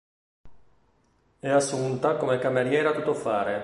È 1.37 1.47
assunta 1.47 2.15
come 2.15 2.39
cameriera 2.39 2.91
tuttofare. 2.91 3.59